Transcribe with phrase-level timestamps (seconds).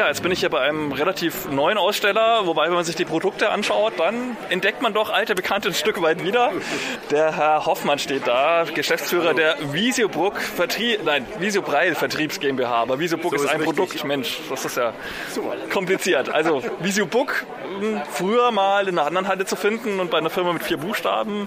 [0.00, 3.04] Ja, jetzt bin ich hier bei einem relativ neuen Aussteller, wobei, wenn man sich die
[3.04, 6.52] Produkte anschaut, dann entdeckt man doch alte Bekannte ein Stück weit wieder.
[7.10, 12.76] Der Herr Hoffmann steht da, Geschäftsführer der Visiobruck Vertrieb, nein, Visiobreil Vertriebs GmbH.
[12.76, 13.76] Aber Visiobruck so ist, ein richtig.
[13.76, 14.94] Produkt, Mensch, das ist ja
[15.70, 16.30] kompliziert.
[16.30, 17.44] Also Visiobruck,
[17.80, 20.78] hm, früher mal in einer anderen Halle zu finden und bei einer Firma mit vier
[20.78, 21.46] Buchstaben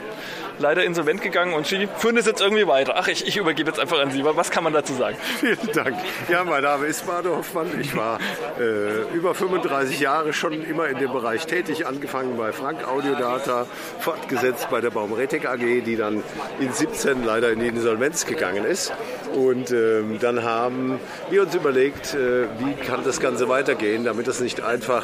[0.59, 2.93] leider insolvent gegangen und Sie führen es jetzt irgendwie weiter.
[2.97, 4.23] Ach, ich, ich übergebe jetzt einfach an Sie.
[4.23, 5.17] Was kann man dazu sagen?
[5.39, 5.97] Vielen Dank.
[6.29, 7.67] Ja, mein Name ist Bade Hoffmann.
[7.79, 8.19] Ich war
[8.59, 13.65] äh, über 35 Jahre schon immer in dem Bereich tätig, angefangen bei Frank Audiodata,
[13.99, 16.23] fortgesetzt bei der Baumretek AG, die dann
[16.59, 18.93] in 17 leider in die Insolvenz gegangen ist.
[19.33, 20.99] Und ähm, dann haben
[21.29, 25.03] wir uns überlegt, äh, wie kann das Ganze weitergehen, damit es nicht einfach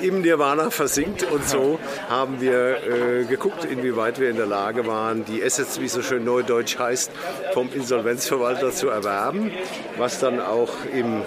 [0.00, 1.24] im Nirvana versinkt.
[1.30, 5.86] Und so haben wir äh, geguckt, inwieweit wir in der Lage waren, die Assets, wie
[5.86, 7.10] es so schön neudeutsch heißt,
[7.52, 9.50] vom Insolvenzverwalter zu erwerben,
[9.96, 11.22] was dann auch im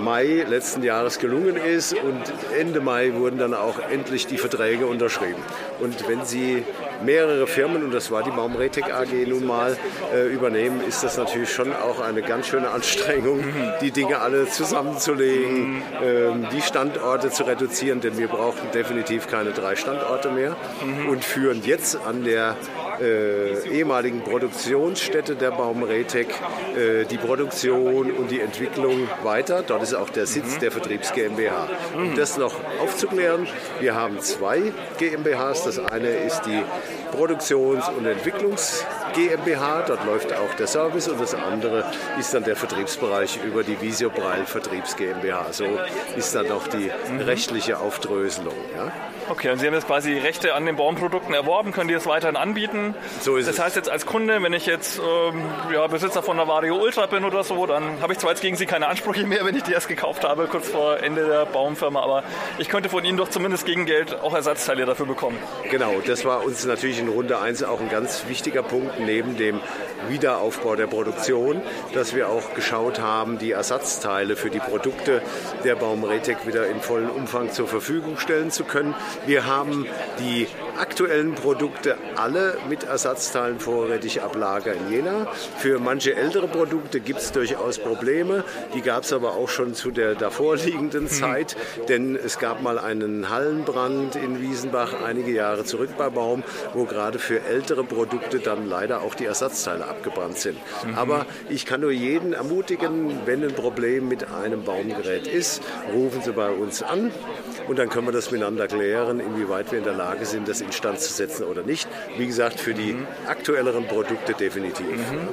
[0.00, 2.22] Mai letzten Jahres gelungen ist und
[2.58, 5.42] Ende Mai wurden dann auch endlich die Verträge unterschrieben.
[5.80, 6.64] Und wenn Sie
[7.02, 9.76] mehrere Firmen, und das war die Baumretek AG nun mal,
[10.14, 13.44] äh, übernehmen, ist das natürlich schon auch eine ganz schöne Anstrengung,
[13.80, 19.76] die Dinge alle zusammenzulegen, ähm, die Standorte zu reduzieren, denn wir brauchen definitiv keine drei
[19.76, 20.56] Standorte mehr.
[21.08, 22.56] Und führen jetzt an der
[23.00, 26.28] äh, ehemaligen Produktionsstätte der Baumretek
[26.76, 29.62] äh, die Produktion und die Entwicklung weiter.
[29.66, 30.60] Dort ist auch der Sitz mhm.
[30.60, 31.68] der Vertriebs GmbH.
[31.94, 33.46] Um das noch aufzuklären,
[33.80, 35.64] wir haben zwei GmbHs.
[35.64, 36.62] Das eine ist die
[37.10, 41.84] Produktions- und Entwicklungs GmbH, dort läuft auch der Service und das andere
[42.18, 45.52] ist dann der Vertriebsbereich über die Visio Breil Vertriebs GmbH.
[45.52, 45.66] So
[46.16, 47.20] ist dann noch die mhm.
[47.20, 48.54] rechtliche Aufdröselung.
[48.76, 48.92] Ja?
[49.28, 52.36] Okay, und Sie haben jetzt quasi Rechte an den Baumprodukten erworben, können die das weiterhin
[52.36, 52.94] anbieten?
[53.20, 53.56] So ist das es.
[53.56, 55.42] Das heißt jetzt als Kunde, wenn ich jetzt ähm,
[55.72, 58.56] ja, Besitzer von einer Vario Ultra bin oder so, dann habe ich zwar jetzt gegen
[58.56, 62.02] Sie keine Ansprüche mehr, wenn ich die erst gekauft habe, kurz vor Ende der Baumfirma,
[62.02, 62.24] aber
[62.58, 65.38] ich könnte von Ihnen doch zumindest gegen Geld auch Ersatzteile dafür bekommen.
[65.70, 69.60] Genau, das war uns natürlich in Runde 1 auch ein ganz wichtiger Punkt, neben dem
[70.08, 71.62] Wiederaufbau der Produktion,
[71.94, 75.22] dass wir auch geschaut haben, die Ersatzteile für die Produkte
[75.64, 78.94] der Baumretek wieder in vollem Umfang zur Verfügung stellen zu können.
[79.26, 79.86] Wir haben
[80.18, 80.46] die
[80.80, 85.26] aktuellen Produkte alle mit Ersatzteilen vorrätig ab Lager in Jena.
[85.58, 88.44] Für manche ältere Produkte gibt es durchaus Probleme.
[88.74, 91.08] Die gab es aber auch schon zu der davorliegenden mhm.
[91.08, 91.56] Zeit,
[91.88, 96.42] denn es gab mal einen Hallenbrand in Wiesenbach einige Jahre zurück bei Baum,
[96.72, 100.58] wo gerade für ältere Produkte dann leider auch die Ersatzteile abgebrannt sind.
[100.86, 100.94] Mhm.
[100.94, 105.62] Aber ich kann nur jeden ermutigen, wenn ein Problem mit einem Baumgerät ist,
[105.92, 107.10] rufen Sie bei uns an
[107.68, 111.00] und dann können wir das miteinander klären, inwieweit wir in der Lage sind, das instand
[111.00, 111.88] zu setzen oder nicht.
[112.16, 114.86] Wie gesagt, für die aktuelleren Produkte definitiv.
[114.86, 115.28] Mhm.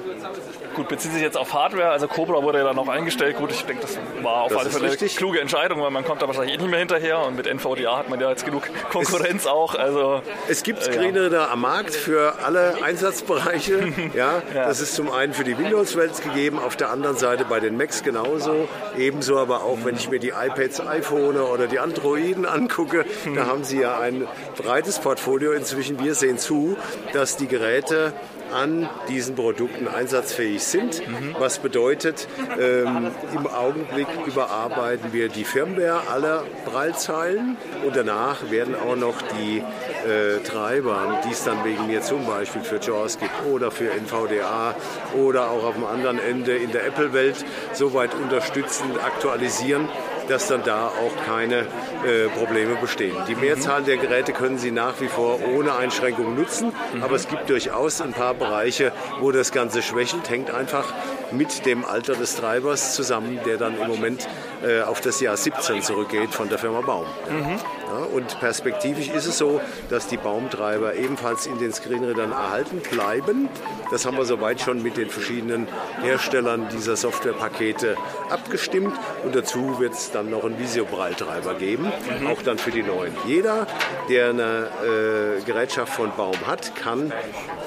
[0.78, 3.36] Gut, bezieht sich jetzt auf Hardware, also Cobra wurde ja dann auch eingestellt.
[3.36, 6.22] Gut, ich denke, das war auf das alle Fälle eine kluge Entscheidung, weil man kommt
[6.22, 9.42] da wahrscheinlich eh nicht mehr hinterher und mit NVDA hat man ja jetzt genug Konkurrenz
[9.42, 9.74] es, auch.
[9.74, 11.50] Also, es gibt Screener ja.
[11.50, 13.92] am Markt für alle Einsatzbereiche.
[14.14, 17.59] ja, ja, Das ist zum einen für die Windows-Welt gegeben, auf der anderen Seite bei
[17.59, 18.70] den Macs genauso.
[18.96, 23.64] Ebenso aber auch, wenn ich mir die iPads, iPhone oder die Androiden angucke, da haben
[23.64, 26.00] sie ja ein breites Portfolio inzwischen.
[26.04, 26.78] Wir sehen zu,
[27.14, 28.14] dass die Geräte
[28.53, 31.08] an diesen Produkten einsatzfähig sind.
[31.08, 31.35] Mhm.
[31.40, 32.28] Was bedeutet,
[32.59, 39.59] ähm, im Augenblick überarbeiten wir die Firmware aller Prallzeilen und danach werden auch noch die
[39.59, 44.75] äh, Treiber, die es dann wegen mir zum Beispiel für JAWS gibt oder für NVDA
[45.16, 49.90] oder auch auf dem anderen Ende in der Apple-Welt soweit unterstützend aktualisieren,
[50.28, 51.60] dass dann da auch keine
[52.06, 53.16] äh, Probleme bestehen.
[53.28, 57.04] Die Mehrzahl der Geräte können Sie nach wie vor ohne Einschränkung nutzen, mhm.
[57.04, 60.94] aber es gibt durchaus ein paar Bereiche, wo das Ganze schwächelt, hängt einfach
[61.32, 64.28] mit dem Alter des Treibers zusammen, der dann im Moment
[64.64, 67.06] äh, auf das Jahr 17 zurückgeht von der Firma Baum.
[67.30, 67.59] Mhm.
[67.88, 73.47] Ja, und perspektivisch ist es so, dass die Baumtreiber ebenfalls in den Screenreadern erhalten bleiben.
[73.91, 75.68] Das haben wir soweit schon mit den verschiedenen
[76.02, 77.96] Herstellern dieser Softwarepakete
[78.30, 78.94] abgestimmt.
[79.23, 81.85] Und dazu wird es dann noch einen Visio-Braille-Treiber geben,
[82.19, 82.28] mhm.
[82.28, 83.14] auch dann für die neuen.
[83.25, 83.67] Jeder,
[84.09, 87.11] der eine äh, Gerätschaft von Baum hat, kann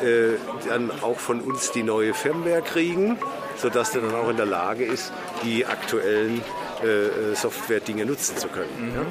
[0.03, 0.37] äh,
[0.69, 3.19] dann auch von uns die neue Firmware kriegen,
[3.57, 5.13] sodass er dann auch in der Lage ist,
[5.45, 6.43] die aktuellen
[6.83, 8.91] äh, äh Software-Dinge nutzen zu können.
[8.91, 8.95] Mhm.
[8.95, 9.07] Ja?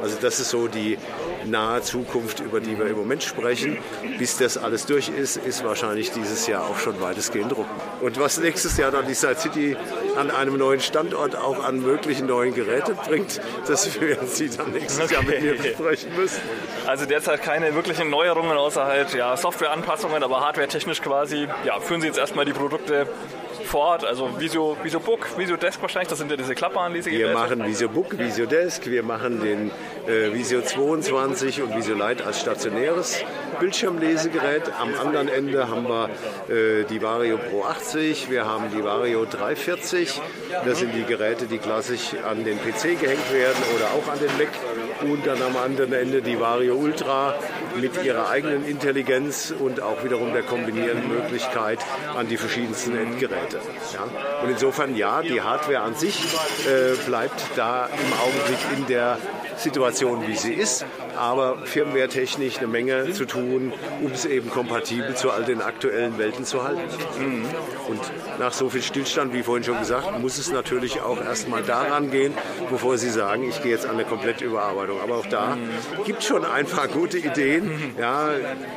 [0.00, 0.96] Also das ist so die
[1.50, 3.78] nahe Zukunft, über die wir im Moment sprechen.
[4.18, 7.66] Bis das alles durch ist, ist wahrscheinlich dieses Jahr auch schon weitestgehend rum.
[8.00, 9.76] Und was nächstes Jahr dann die Side City
[10.16, 15.04] an einem neuen Standort auch an möglichen neuen Geräten bringt, das werden Sie dann nächstes
[15.04, 15.14] okay.
[15.14, 16.40] Jahr mit mir besprechen müssen.
[16.86, 22.06] Also derzeit keine wirklichen Neuerungen außer halt ja, Softwareanpassungen, aber hardware-technisch quasi ja, führen Sie
[22.06, 23.06] jetzt erstmal die Produkte
[23.68, 24.04] fort.
[24.04, 27.88] Also Visio, Visio Book, Visio Desk wahrscheinlich, das sind ja diese klappbaren Wir machen Visio
[27.88, 29.70] Book, Visio Desk, wir machen den
[30.06, 33.22] äh, Visio 22 und Visio Lite als stationäres
[33.60, 34.72] Bildschirmlesegerät.
[34.80, 36.08] Am anderen Ende haben wir
[36.48, 40.20] äh, die Vario Pro 80, wir haben die Vario 340.
[40.64, 44.36] Das sind die Geräte, die klassisch an den PC gehängt werden oder auch an den
[44.38, 44.48] Mac.
[45.02, 47.34] Und dann am anderen Ende die Vario Ultra
[47.80, 51.78] mit ihrer eigenen Intelligenz und auch wiederum der kombinierenden Möglichkeit
[52.16, 53.60] an die verschiedensten Endgeräte.
[53.94, 54.42] Ja?
[54.42, 56.24] Und insofern ja, die Hardware an sich
[56.66, 59.18] äh, bleibt da im Augenblick in der
[59.56, 60.84] Situation, wie sie ist,
[61.18, 63.72] aber firmwaretechnisch eine Menge zu tun,
[64.02, 66.82] um es eben kompatibel zu all den aktuellen Welten zu halten.
[67.18, 67.44] Mhm.
[67.88, 68.00] Und
[68.38, 72.34] nach so viel Stillstand, wie vorhin schon gesagt, muss es natürlich auch erstmal daran gehen,
[72.70, 75.00] bevor Sie sagen, ich gehe jetzt an eine komplette Überarbeitung.
[75.00, 76.04] Aber auch da mhm.
[76.04, 77.66] gibt es schon ein paar gute Ideen.
[77.66, 77.94] Mhm.
[77.98, 78.30] Ja,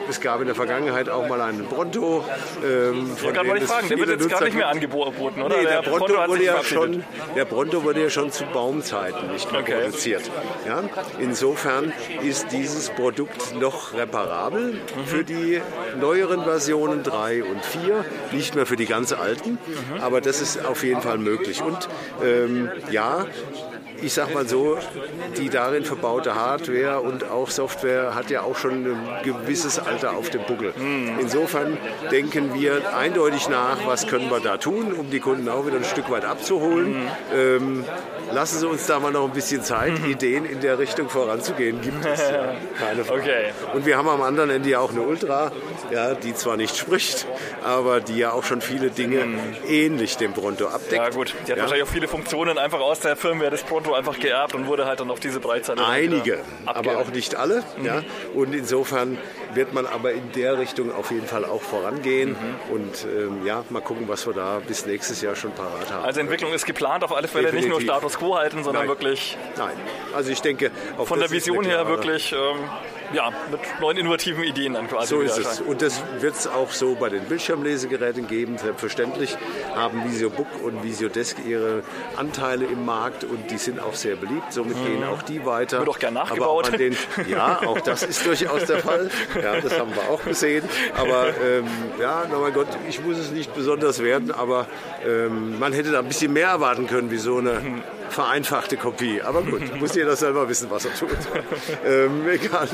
[0.09, 2.25] es gab in der Vergangenheit auch mal einen Bronto.
[2.63, 5.57] Ähm, von ja, wollte ich fragen, der wird jetzt gar nicht mehr angeboten, oder?
[5.57, 7.03] Nee, der, der, Bronto, Bronto wurde ja schon,
[7.35, 9.81] der Bronto wurde ja schon zu Baumzeiten nicht mehr okay.
[9.81, 10.23] produziert.
[10.67, 10.83] Ja?
[11.19, 11.93] Insofern
[12.31, 15.05] ist dieses Produkt noch reparabel mhm.
[15.05, 15.59] für die
[15.99, 19.99] neueren Versionen 3 und 4, nicht mehr für die ganz alten, mhm.
[19.99, 21.61] aber das ist auf jeden Fall möglich.
[21.61, 21.89] Und
[22.23, 23.25] ähm, ja,
[24.01, 24.77] ich sag mal so,
[25.37, 30.29] die darin verbaute Hardware und auch Software hat ja auch schon ein gewisses Alter auf
[30.29, 30.73] dem Buckel.
[31.19, 31.77] Insofern
[32.11, 35.83] denken wir eindeutig nach, was können wir da tun, um die Kunden auch wieder ein
[35.83, 37.07] Stück weit abzuholen.
[37.33, 37.85] Ähm,
[38.31, 39.99] lassen Sie uns da mal noch ein bisschen Zeit.
[40.05, 42.19] Ideen in der Richtung voranzugehen gibt es.
[42.19, 42.53] Ja.
[42.77, 43.21] Keine Frage.
[43.21, 43.51] Okay.
[43.73, 45.51] Und wir haben am anderen Ende ja auch eine Ultra,
[45.91, 47.27] ja, die zwar nicht spricht,
[47.63, 49.39] aber die ja auch schon viele Dinge mhm.
[49.67, 50.93] ähnlich dem Pronto abdeckt.
[50.93, 51.63] Ja gut, die hat ja.
[51.63, 54.99] wahrscheinlich auch viele Funktionen einfach aus der Firmware des Pronto einfach geerbt und wurde halt
[54.99, 55.85] dann auf diese Breitseite.
[55.85, 57.63] Einige, aber auch nicht alle.
[57.77, 57.85] Mhm.
[57.85, 58.03] Ja.
[58.33, 59.17] Und insofern
[59.53, 62.73] wird man aber in der Richtung auf jeden Fall auch vorangehen mhm.
[62.73, 66.05] und ähm, ja, mal gucken, was wir da bis nächstes Jahr schon parat haben.
[66.05, 67.69] Also Entwicklung ist geplant auf alle Fälle, Definitiv.
[67.77, 68.89] nicht nur Status quo halten, sondern Nein.
[68.89, 69.37] wirklich.
[69.57, 69.75] Nein,
[70.13, 70.71] also ich denke,
[71.03, 72.33] von der Vision her wirklich.
[72.33, 72.69] Ähm,
[73.13, 75.07] ja, mit neuen innovativen Ideen dann quasi.
[75.09, 75.61] So ist es.
[75.61, 78.57] Und das wird es auch so bei den Bildschirmlesegeräten geben.
[78.57, 79.37] Selbstverständlich
[79.75, 81.83] haben Visio Book und Visio Desk ihre
[82.15, 84.53] Anteile im Markt und die sind auch sehr beliebt.
[84.53, 84.85] Somit mhm.
[84.85, 85.79] gehen auch die weiter.
[85.79, 86.69] Wird auch gern nachgebaut.
[86.69, 86.95] Auch den,
[87.27, 89.09] ja, auch das ist durchaus der Fall.
[89.43, 90.63] Ja, das haben wir auch gesehen.
[90.95, 91.65] Aber ähm,
[91.99, 94.67] ja, na mein Gott, ich muss es nicht besonders werden, aber
[95.07, 97.61] ähm, man hätte da ein bisschen mehr erwarten können, wie so eine
[98.09, 99.21] vereinfachte Kopie.
[99.21, 101.09] Aber gut, muss jeder selber wissen, was er tut.
[101.85, 102.67] ähm, egal.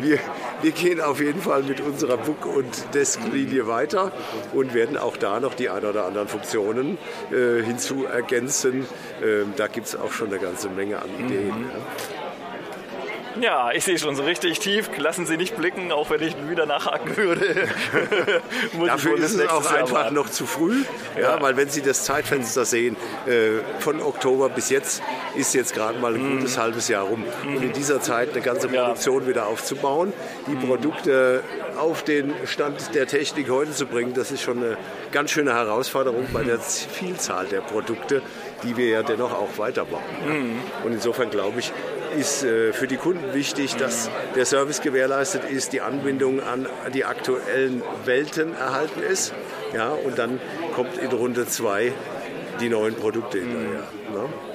[0.00, 0.18] Wir,
[0.60, 4.12] wir gehen auf jeden Fall mit unserer Book- und Desk-Linie weiter
[4.52, 6.98] und werden auch da noch die ein oder anderen Funktionen
[7.30, 8.86] äh, hinzu ergänzen.
[9.22, 11.46] Ähm, da gibt es auch schon eine ganze Menge an Ideen.
[11.46, 11.70] Mhm.
[11.70, 12.31] Ja.
[13.40, 14.90] Ja, ich sehe schon so richtig tief.
[14.98, 17.68] Lassen Sie nicht blicken, auch wenn ich wieder nachhaken würde.
[18.86, 20.14] Dafür ist es auch einfach warten.
[20.14, 20.84] noch zu früh,
[21.16, 22.96] ja, ja, weil wenn Sie das Zeitfenster sehen,
[23.26, 25.02] äh, von Oktober bis jetzt
[25.34, 26.38] ist jetzt gerade mal ein mhm.
[26.38, 27.24] gutes halbes Jahr rum.
[27.44, 27.56] Mhm.
[27.56, 29.28] Und in dieser Zeit eine ganze Produktion ja.
[29.28, 30.12] wieder aufzubauen,
[30.46, 30.68] die mhm.
[30.68, 31.42] Produkte
[31.78, 34.76] auf den Stand der Technik heute zu bringen, das ist schon eine
[35.10, 38.22] ganz schöne Herausforderung bei der Vielzahl der Produkte,
[38.62, 40.02] die wir ja dennoch auch weiterbauen.
[40.26, 40.58] Mhm.
[40.84, 41.72] Und insofern glaube ich,
[42.18, 47.04] ist äh, für die Kunden wichtig, dass der Service gewährleistet ist, die Anbindung an die
[47.04, 49.34] aktuellen Welten erhalten ist.
[49.74, 50.40] Ja, und dann
[50.74, 51.92] kommt in Runde zwei
[52.60, 53.84] die neuen Produkte hinterher.
[54.08, 54.14] Mhm.
[54.14, 54.51] Ne?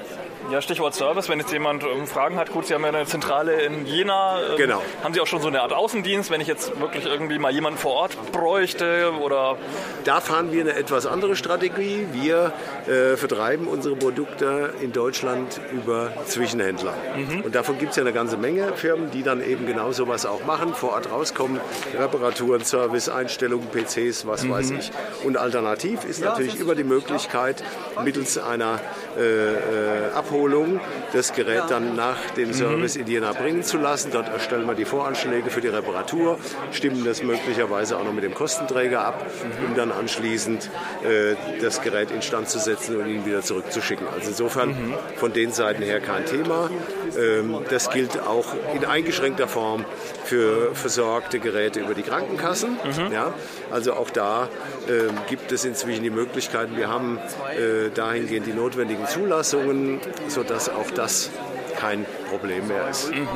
[0.50, 3.62] Ja, Stichwort Service, wenn jetzt jemand ähm, Fragen hat, gut, Sie haben ja eine Zentrale
[3.64, 4.40] in Jena.
[4.52, 4.82] Ähm, genau.
[5.04, 7.78] Haben Sie auch schon so eine Art Außendienst, wenn ich jetzt wirklich irgendwie mal jemanden
[7.78, 9.58] vor Ort bräuchte oder?
[10.06, 12.08] Da fahren wir eine etwas andere Strategie.
[12.14, 12.54] Wir
[12.88, 16.94] äh, vertreiben unsere Produkte in Deutschland über Zwischenhändler.
[17.18, 17.42] Mhm.
[17.42, 20.46] Und davon gibt es ja eine ganze Menge Firmen, die dann eben genau sowas auch
[20.46, 21.60] machen, vor Ort rauskommen,
[22.00, 24.52] Reparaturen, Service, Einstellungen, PCs, was mhm.
[24.52, 24.92] weiß ich.
[25.26, 27.66] Und alternativ ist natürlich über die Möglichkeit,
[28.06, 28.80] mittels einer
[29.18, 30.78] äh, äh, Abholung Abholung
[31.14, 34.12] das Gerät dann nach dem Service in Jena bringen zu lassen.
[34.12, 36.40] Dort erstellen wir die Voranschläge für die Reparatur,
[36.72, 39.26] stimmen das möglicherweise auch noch mit dem Kostenträger ab,
[39.66, 40.70] um dann anschließend
[41.04, 44.08] äh, das Gerät instand zu setzen und ihn wieder zurückzuschicken.
[44.08, 44.76] Also insofern
[45.16, 46.70] von den Seiten her kein Thema.
[47.18, 49.86] Ähm, das gilt auch in eingeschränkter Form
[50.26, 52.72] für versorgte Geräte über die Krankenkassen.
[52.72, 53.12] Mhm.
[53.12, 53.34] Ja,
[53.72, 54.50] also auch da
[54.88, 56.78] äh, gibt es inzwischen die Möglichkeiten.
[56.78, 57.18] Wir haben
[57.58, 61.30] äh, dahingehend die notwendigen Zulassungen sodass auch das
[61.78, 63.14] kein Problem mehr ist.
[63.14, 63.28] Mhm.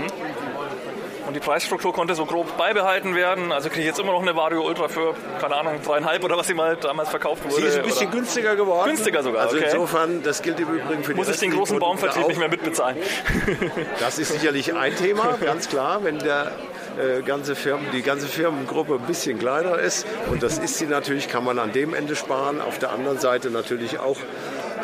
[1.28, 3.52] Und die Preisstruktur konnte so grob beibehalten werden.
[3.52, 6.48] Also kriege ich jetzt immer noch eine Vario Ultra für, keine Ahnung, dreieinhalb oder was
[6.48, 7.56] sie mal damals verkauft wurde.
[7.56, 8.18] Sie ist ein bisschen oder?
[8.18, 8.90] günstiger geworden.
[8.90, 9.68] Günstiger sogar, Also okay.
[9.72, 12.98] insofern, das gilt im Übrigen für die Muss ich den großen Baumvertrieb nicht mehr mitbezahlen.
[14.00, 16.52] Das ist sicherlich ein Thema, ganz klar, wenn der
[16.98, 20.06] äh, ganze Firmen, die ganze Firmengruppe ein bisschen kleiner ist.
[20.30, 22.60] Und das ist sie natürlich, kann man an dem Ende sparen.
[22.62, 24.18] Auf der anderen Seite natürlich auch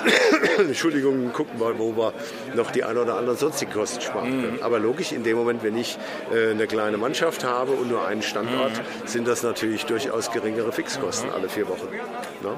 [0.60, 2.14] Entschuldigung, gucken wir, wo wir
[2.56, 4.60] noch die ein oder anderen sonstigen Kosten sparen können.
[4.62, 5.98] Aber logisch, in dem Moment, wenn ich
[6.34, 8.72] äh, eine kleine Mannschaft habe und nur einen Standort,
[9.06, 11.88] sind das natürlich durchaus geringere Fixkosten alle vier Wochen.
[12.42, 12.54] Ne?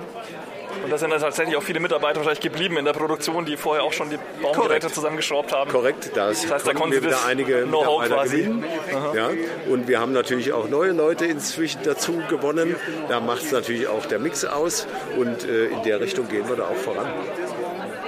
[0.83, 3.83] Und da sind dann tatsächlich auch viele Mitarbeiter wahrscheinlich geblieben in der Produktion, die vorher
[3.83, 4.95] auch schon die Baumgeräte Korrekt.
[4.95, 5.71] zusammengeschraubt haben.
[5.71, 8.37] Korrekt, das, Das heißt, da konnten wir wieder einige Know-how quasi.
[8.37, 8.65] gewinnen.
[9.15, 9.29] Ja,
[9.69, 12.75] und wir haben natürlich auch neue Leute inzwischen dazu gewonnen.
[13.07, 16.55] Da macht es natürlich auch der Mix aus und äh, in der Richtung gehen wir
[16.55, 17.07] da auch voran.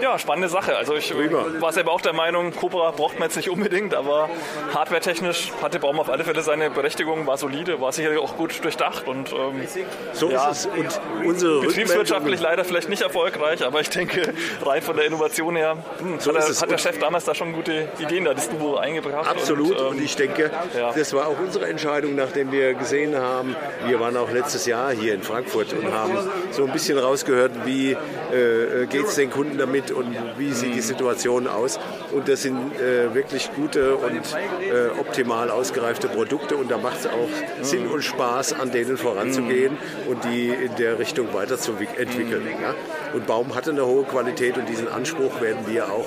[0.02, 0.76] Ja, spannende Sache.
[0.78, 1.46] Also ich Prima.
[1.60, 4.30] war selber auch der Meinung, Cobra braucht man jetzt nicht unbedingt, aber
[4.74, 9.08] hardwaretechnisch hatte Baum auf alle Fälle seine Berechtigung, war solide, war sicherlich auch gut durchdacht
[9.08, 9.62] und ähm,
[10.14, 10.50] So Ja.
[10.50, 10.66] ist es.
[10.66, 14.34] Und unsere betriebswirtschaftlich leider vielleicht nicht erfolgreich, aber ich denke,
[14.66, 17.36] rein von der Innovation her hm, So hat, der, hat der Und- Chef damals da
[17.36, 19.30] schon gute Ideen da, das Duo eingebracht.
[19.30, 19.78] Absolut.
[19.80, 20.92] Und, Und, ähm, ich denke, ja.
[20.94, 23.56] das war auch unsere Entscheidung, nachdem wir gesehen haben,
[23.86, 26.18] wir waren auch letztes Jahr hier in Frankfurt und haben
[26.52, 30.82] so ein bisschen rausgehört, wie äh, geht es den Kunden damit und wie sieht die
[30.82, 31.80] Situation aus.
[32.12, 37.08] Und das sind äh, wirklich gute und äh, optimal ausgereifte Produkte und da macht es
[37.08, 37.30] auch
[37.62, 42.44] Sinn und Spaß, an denen voranzugehen und die in der Richtung weiterzuentwickeln.
[42.62, 42.74] Ja?
[43.14, 46.06] Und Baum hatte eine hohe Qualität und diesen Anspruch werden wir auch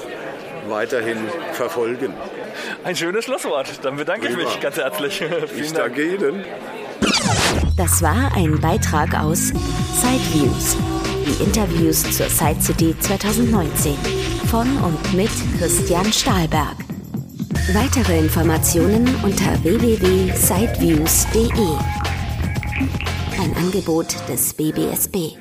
[0.69, 1.19] weiterhin
[1.53, 2.15] verfolgen.
[2.85, 3.69] ein schönes Schlusswort.
[3.83, 4.49] Dann bedanke ich Prima.
[4.49, 5.19] mich ganz herzlich.
[5.49, 5.95] Vielen Ich Dank.
[5.97, 6.45] danke Ihnen.
[7.77, 9.49] Das war ein Beitrag aus
[10.01, 10.77] Sideviews,
[11.25, 13.97] die Interviews zur Side City 2019
[14.51, 16.77] von und mit Christian Stahlberg.
[17.73, 21.51] Weitere Informationen unter www.sideviews.de.
[23.41, 25.37] Ein Angebot des BBSB.